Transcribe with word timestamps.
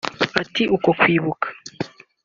Ati 0.41 0.63
‘‘Uko 0.75 0.89
twibuka 0.99 1.47